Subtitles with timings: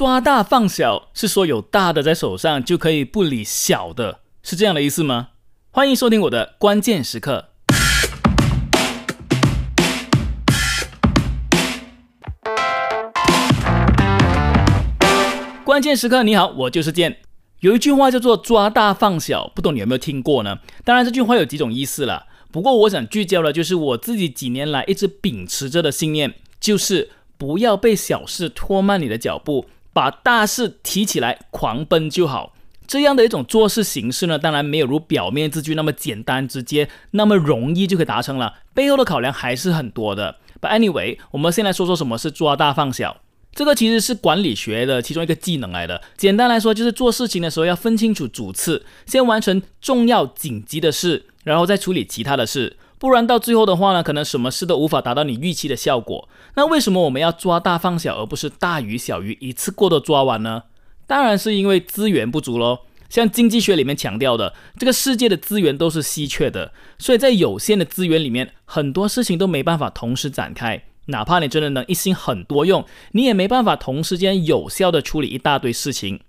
[0.00, 5.28] 抓大放小是说有大的在手上就可以不理小的，是这样的意思吗？
[5.72, 7.50] 欢迎收听我的关键时刻。
[15.62, 17.18] 关键时刻，你好，我就是剑。
[17.58, 20.60] 有一句话叫做“抓大放小”，不懂你有没有听过呢？
[20.82, 22.24] 当然，这句话有几种意思了。
[22.50, 29.66] 不过，我想聚焦的就是我自己几年来一直秉持着的信念，就是不要被小事拖慢你的脚步。
[29.92, 32.54] 把大事提起来，狂奔就好。
[32.86, 38.54] 这样的一种做事形式呢，当然没有如表面字句那么简单直接，那么容易就可以达成了。
[38.74, 40.36] 背后的考量还是很多的。
[40.60, 43.18] But anyway，我们先来说说什么是抓大放小。
[43.52, 46.00] 这个其实是管理学的其中一个技能来的。
[46.16, 52.76] 简单来说，就是做事情的时候要分清楚主次，先完成重要紧急的事，然后再处理其他的事。
[53.00, 56.28] 不然到最后的话呢，可能什么事都无法达到你预期的效果。
[56.54, 60.64] 那为什么我们要抓大放小，而不是大鱼小鱼一次过的抓完呢？
[61.06, 62.80] 当然是因为资源不足喽。
[63.08, 70.82] 像经济学里面强调的，这个世界的资源都是稀缺的，所以在有限的资源里面，很多事情都没办法同时展开。
[71.06, 76.20] 哪怕你真的能一心很多用，你也没办法同时间有效的处理一大堆事情。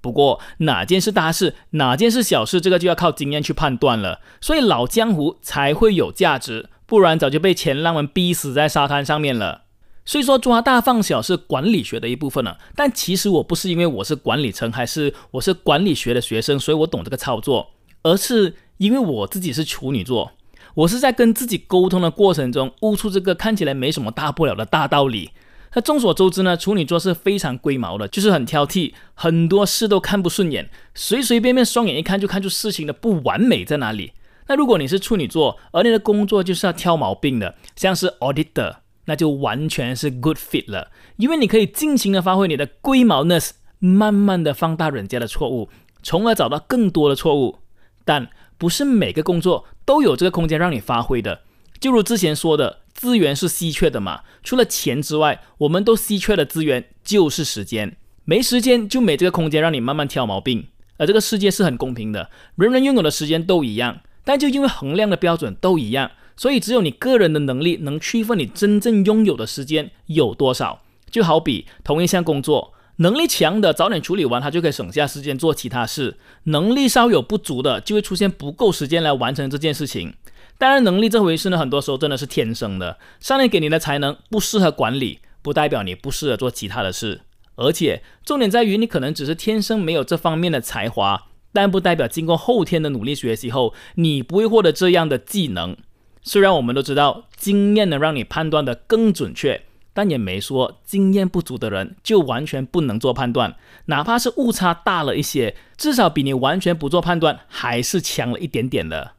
[0.00, 4.20] 不过哪件是大事，哪件是小事，这个就要靠经验去判断了。
[4.40, 9.64] 所以老江湖才会有价值，不然早就被前浪们逼死在沙滩上面了。
[10.06, 12.58] 所以说抓大放小是管理学的一部分了。
[12.74, 17.70] 但其实我不是因为我是管理层，还是我是管理学的学生，所以我懂这个操作，
[18.02, 20.32] 而是因为我自己是处女座，
[20.74, 25.30] 我是在跟自己沟通的过程中悟出这个看起来没什么大不了的大道理。
[25.72, 34.12] 那众所周知呢，处女座是非常龟毛的，就是很挑剔，很多事都看不顺眼，随随便便双眼一看就看出事情的不完美在哪里。
[34.48, 45.68] 那如果你是处女座，而你的工作就是要挑毛病的，像是 auditor，那就完全是 good fit 了，因为你可以尽情的发挥你的龟毛 ness，慢慢的放大人家的错误，
[46.02, 47.58] 从而找到更多的错误。
[48.04, 51.42] 但不是每个工作都有这个空间让你发挥的，
[51.78, 52.80] 就如之前说的。
[53.00, 54.20] 资源是稀缺的嘛？
[54.42, 57.96] 除了钱之外，我们都稀缺的资源就是时间。
[58.26, 60.66] 没时间就没这个空间让你慢慢挑毛病。
[60.98, 70.82] 而这个世界是很公平的，人人拥有的时间都一样，但就因为衡量的标准都一样，所以只有你个人的能力能区分你真正拥有的时间有多少。
[71.10, 80.12] 就好比同一项工作，能力强的早点处理完，他就可以省下时间做其他事；能力稍有不足的，就会出现不够时间来完成这件事情。
[80.60, 82.98] 当然，能力这回事呢，很多时候真的是天生的。
[83.18, 87.22] 上天给你的才能不适合管理，不代表你不适合做其他的事。
[87.56, 95.74] 而且，重点在于你可能只是天生没有这方面的才华，但不代表经过后天的努力学习后，你不会获得这样的技能。
[96.22, 99.62] 虽然我们都知道经验能让你判断的更准确，
[99.94, 103.56] 但也没说经验不足的人就完全不能做判断。
[103.86, 109.12] 哪怕是误差大了一些，至少比你完全不做判断还是强了一点点的。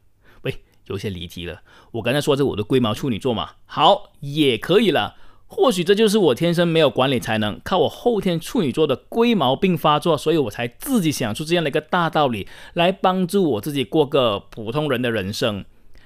[0.86, 1.62] 有些离题了，
[1.92, 5.16] 我刚才说这我的龟毛处女座嘛，好也可以了。
[5.46, 15.64] 或许这就是我天生没有管理才能，靠我后天处女座的龟毛病发作，所以我才自己想出这样的一个大道理来帮助我自己过个普通人的人生。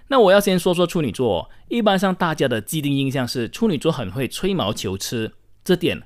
[0.08, 5.32] 那我要先说说处女座，一般上大家的既定印象是处女座很会吹毛求疵，
[5.64, 6.02] 这点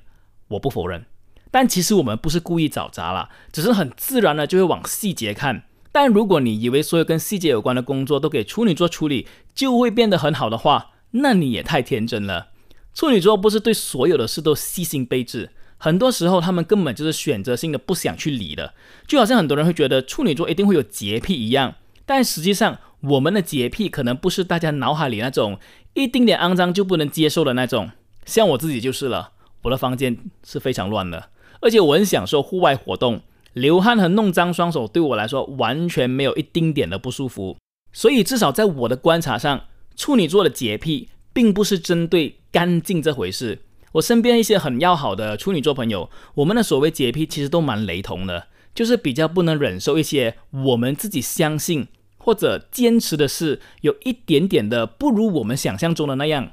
[0.49, 1.05] 我不否认。
[1.49, 5.63] 但其实我们不是故意找茬啦，只是很自然的就会往细节看。
[5.91, 12.47] 但如果你以为所有跟细节有关的工作都给处女座处理，就会变得很好的话，那你也太天真了。
[12.93, 18.73] 处女座不是对所有的事都细心备至，很多时候他们根本就是选择性的不想去理的。
[19.05, 21.75] 就好像很多人会觉得处女座一定会有洁癖一样，
[22.05, 25.59] 但实际上我们的洁癖可能不是大家脑海里那种
[25.93, 27.91] 一丁点肮脏就不能接受的那种。
[28.25, 29.31] 像我自己就是了，
[29.63, 31.29] 我的房间是非常乱的，
[31.61, 33.21] 而且我很享受户外活动。
[33.53, 37.57] 流汗和弄脏双手对我来说完全没有一丁点的不舒服，
[37.91, 43.59] 所以至少在我的观察上，处女座的洁癖并不是针对干净这回事。
[43.93, 51.87] 我身边一些很要好的处女座朋友，我们的所谓洁癖其实都蛮雷同的，就是比较不能忍受一些我们自己相信
[52.17, 56.51] 或者坚持的事，有一点点的不如我们想象中的那样。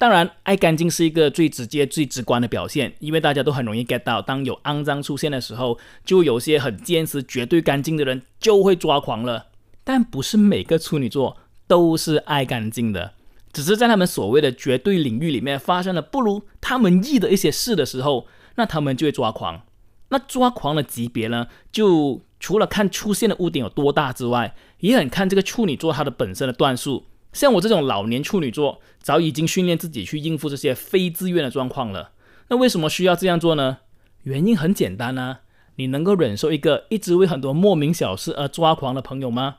[0.00, 9.48] 当然，爱干净是一个最直接、最直观的表现，因为大家都很容易 get 到，当有肮脏出现的时候，就有些很坚持绝对干净的人就会抓狂了。
[9.84, 11.36] 但不是每个处女座
[11.66, 13.12] 都是爱干净的，
[13.52, 19.66] 只是在他们所谓的绝对领域里面发生了不如他们意的一些事的时候，那他们就会抓狂。
[20.08, 27.04] 那抓狂的级别呢，就除了看出现的污点有多大之外，也很看这个处女座它的本身的段数。
[27.32, 32.12] 像我这种老年处女座，早已经训练自己去应付这些非自愿的状况了。
[32.48, 33.78] 那为什么需要这样做呢？
[34.24, 35.40] 原因很简单啊，
[35.76, 39.58] 你能够忍受一个一直为很多莫名小事而抓狂的朋友吗？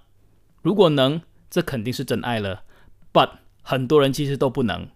[0.62, 2.64] 如果能，这肯定是真爱了。
[3.14, 3.30] But
[3.62, 4.90] 很多人其实都不能。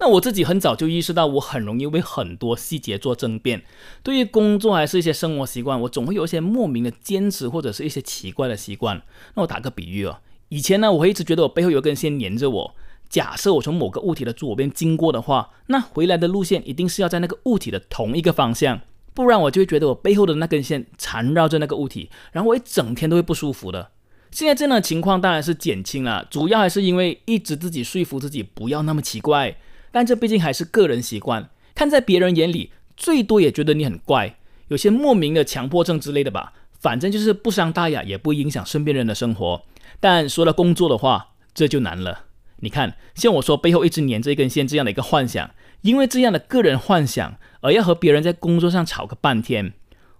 [0.00, 3.64] 那我自己很早就意识到，我很容易为很多细节做争辩。
[4.02, 9.02] 对于工作还是一些生活习惯，我总会有一些莫名的坚持，或者是一些奇怪的习惯。
[9.34, 12.74] 那我打个比喻哦，以前呢，我会一直觉得我背后有根线粘着我。
[13.08, 18.80] 假设我从某个物体的左边经过的话，那回来的路线一定是要在那个物体的同一个方向，
[19.14, 23.90] 不然我就会觉得我背后的那根线缠绕着那个物体，然后我一整天都会不舒服的。
[24.30, 29.56] 现在这样的情况当然是减轻了，主要还是因为一直自己说服自己不要那么奇怪。
[29.90, 34.36] 但这毕竟还是个人习惯，看在别人眼里，最多也觉得你很怪，
[34.68, 36.52] 有些莫名的强迫症之类的吧。
[36.78, 39.62] 反正就是不伤大雅，也不影响身边人的生活。
[40.00, 42.26] 但说到工作的话，这就难了。
[42.60, 45.50] 你看，像我说背后一直粘着一根线这样的一个幻想，
[45.82, 49.74] 因为这样的个人幻想而要和别人在工作上吵个半天，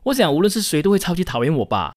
[0.05, 1.93] 我想无论是谁都会超级讨厌我吧。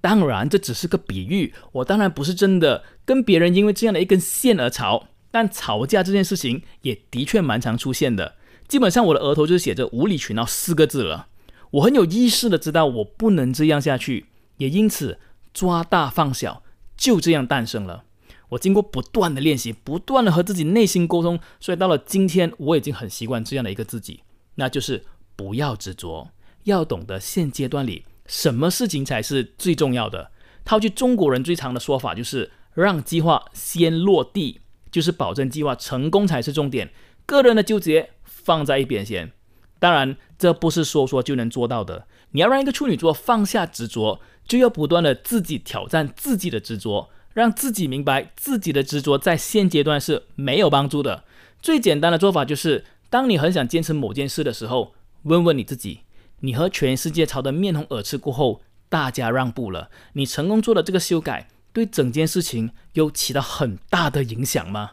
[0.00, 5.08] 当然，这只是个比喻，我当然不是真的跟别人因为这样的一根线而吵。
[5.30, 8.34] 但吵架这件事情也的确蛮常出现的，
[8.68, 11.28] 基本上我的额头就写着“无理取闹”四个字了。
[11.70, 14.26] 我很有意识的知道我不能这样下去，
[14.58, 15.18] 也因此
[15.54, 16.61] 抓大放小
[17.02, 18.04] 就这样诞生了。
[18.50, 24.22] 我经过不断的练习，不断的和自己内心沟通，所以到了今天，我已经很习惯这样的一个自己，
[24.54, 25.04] 那就是
[25.34, 26.30] 不要执着，
[26.62, 30.30] 要懂得现阶段里什么事情才是最重要的。
[30.64, 34.60] 套句中国人最常的说法，就是让计划先落地。
[34.92, 36.92] 就是保证计划成功才是重点，
[37.24, 39.32] 个人的纠结放在一边先。
[39.82, 42.06] 当然，这不是说说就能做到的。
[42.30, 51.24] 你要让一个处女座放下执着，就要不断的自己挑战自己的执着，让自己明白自己的执着在现阶段是没有帮助的。
[51.60, 54.94] 最简单的做法就是，当你很想坚持某件事的时候，
[55.24, 56.02] 问问你自己：
[56.38, 61.48] 你和全世界吵得面红耳赤过后，大家让步了，你成功做了这个修改。
[61.72, 64.92] 对整件事情有起到很大的影响吗？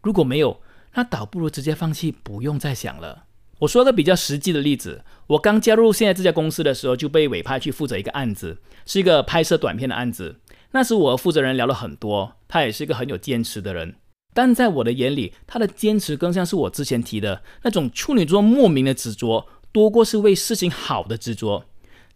[0.00, 0.62] 如果没有，
[0.94, 3.24] 那倒不如直接放弃，不用再想了。
[3.62, 10.40] 我说个比较实际的例子，我刚加入现在这家公司的时候，就被委派去负责一个案子，是一个拍摄短片的案子。
[10.72, 13.94] 那时我和负责人聊了很多，他也是一个很有坚持的人，
[14.34, 21.66] 但在我的眼里，他的坚持更像是我之前提的那种处女座莫名的执着，多过是为事情好的执着。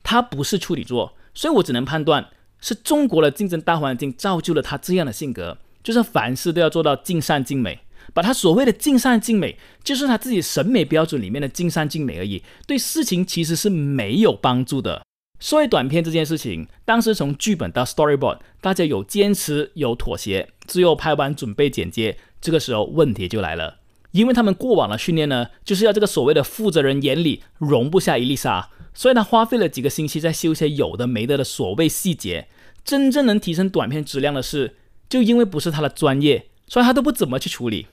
[0.03, 2.29] 他不是处女座，所以我只能判断。
[2.59, 7.79] 是中国的竞争大环境造就了他这样的性格，就是凡事都要做到尽善尽美。
[8.15, 15.03] 把他所谓的尽善尽美，就是他自己审美标准里面的尽善尽美而已，对事情其实是没有帮助的。
[15.39, 23.79] 所以短片这件事情，当时从剧本到 storyboard，大家有坚持有妥协，最后拍完准备剪接，这个时候问题就来了，
[24.13, 28.71] 因为他们过往的训练呢，就是要这个所谓的负责人眼里容不下一粒沙。
[28.95, 32.49] 所以他花费了几个星期在修一些有的没的的所谓细节，
[32.83, 34.77] 真正能提升短片质量的是，
[35.07, 37.89] 就因为不是他的专业，所以他都不怎么去处理。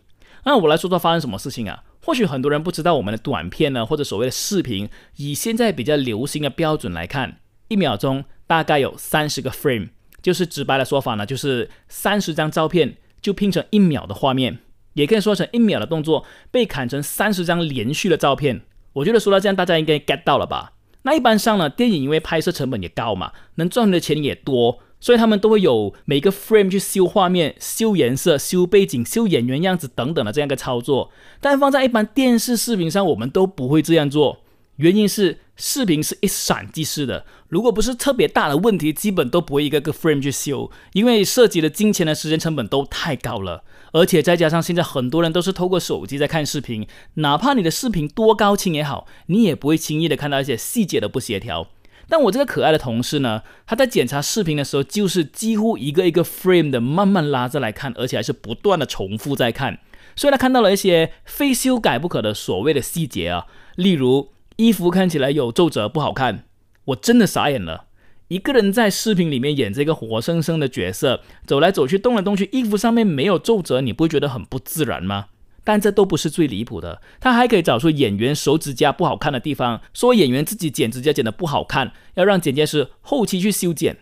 [0.46, 1.84] 那我来说说发生什么事情啊？
[2.04, 7.38] 或许很多人不知道，我们的短片呢，或者所谓的视频，以现在比较流行的标准来看，
[7.70, 9.90] 一秒钟大概有三十个 frame，
[10.22, 14.60] 就是直白的说法呢，就是三十张照片就拼成一秒的画面，
[14.94, 18.62] 也可以说成一秒的动作被砍成三十张连续的照片。
[18.92, 20.74] 我觉得说到这样，大家应该 get 到了吧？
[21.04, 31.12] 那一般上呢，电影因为拍摄成本也高嘛，能赚的钱也多，所以他们都会有每个 frame 去修画面、修颜色、修背景、修演员样子等等的这样一个操作。
[31.42, 34.38] 但放在一般电视视频上，我们都不会这样做，
[34.78, 43.66] 原因是视频是一闪即逝的，如果不是特别大的问题，基本都不会一个个 frame 去修，因为涉及的金钱的时间成本都太高了。
[43.92, 51.68] 而且再加上现在很多人都是透过手机在看视频，哪怕你的视频多高清也好，你也不会轻易的看到一些细节的不协调。
[52.10, 59.80] 但我这个可爱的同事呢，他在检查视频的时候，就是几乎一个一个 frame 的慢慢拉着来看，而且还是不断的重复在看。
[60.16, 66.44] 所以他看到了一些非修改不可的所谓的细节啊，例如衣服看起来有皱褶不好看，
[66.86, 67.86] 我真的傻眼了。
[68.28, 75.28] 一个人在视频里面演这个活生生的角色，走来走去，动来动去，衣服上面没有皱褶，你不会觉得很不自然吗？
[75.64, 83.98] 但这都不是最离谱的，他还可以找出演员手指甲不好看的地方，说演员自己剪指甲剪得不好看，要让剪接师后期去修剪。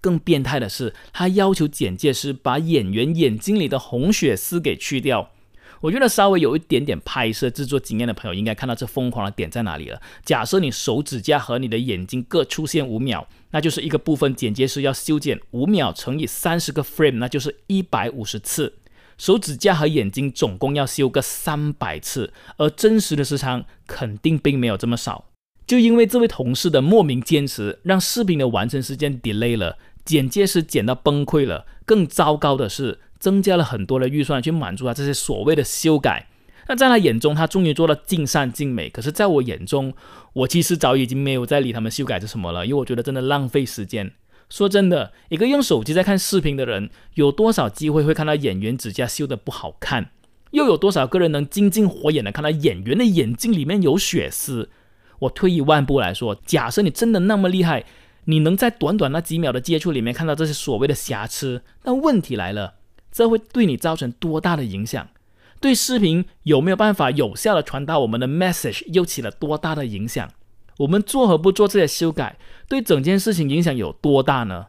[0.00, 5.30] 更变态的是，他要求剪接师把演员眼睛里的红血丝给去掉。
[5.82, 10.00] 我觉得稍微有一点点拍摄制作经验的朋友应该看到这疯狂的点在哪里了。
[10.24, 13.26] 假设你手指甲和你的眼睛各出现五秒。
[13.52, 18.74] 那就是一个部分剪接师要修剪五秒乘以三十个 frame，那就是一百五十次。
[19.20, 25.26] 手指甲和眼睛总共要修个三百次，而真实的时长肯定并没有这么少。
[25.66, 31.66] 就因为这位同事的莫名坚持，让视频的完成时间 delay 了，剪接师剪到崩溃了。
[31.84, 36.28] 更糟糕的是，增加了很多的预算去满足他这些所谓的修改。
[36.66, 38.88] 那在他眼中，他终于做到尽善尽美。
[38.88, 39.92] 可是，在我眼中，
[40.32, 44.12] 我其实早已经没有在理他们修改是什么了，因为我觉得真的浪费时间。
[44.50, 50.10] 说真的，一个用手机在看视频的人，有多少机会会看到演员指甲修的不好看？
[50.50, 54.68] 又有多少个人能精尽火眼的看到演员的眼睛里面有血丝？
[55.20, 57.84] 我退一万步来说，假设你真的那么厉害，
[58.24, 62.74] 你能在短短那几秒的接触里面看到这些所谓的瑕疵，那问题来了，
[63.12, 65.08] 这会对你造成多大的影响？
[65.60, 70.28] 对视频有没有办法有效的传达我们的 message 又起了多大的影响？
[70.80, 74.66] 我们做和不做这些修改，对整件事情影响有多大呢？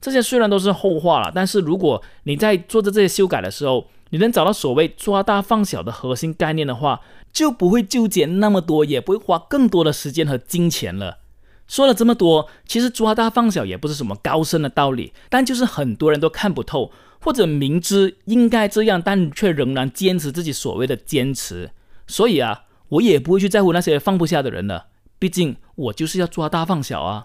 [0.00, 11.18] 这些虽然都是后话了，但是如果你在做着这些修改的时候，你能找到所谓抓大放小的核心概念的话，就不会纠结那么多，也不会花更多的时间和金钱了。
[11.68, 16.90] 说了这么多，其实抓大放小也不是什么高深的道理，但就是很多人都看不透，
[17.20, 21.72] 或者明知应该这样，但却仍然坚持自己所谓的坚持。
[22.06, 24.86] 所以啊，我也不会去在乎那些放不下的人了。
[25.20, 27.22] 毕竟我就是要抓大放小啊。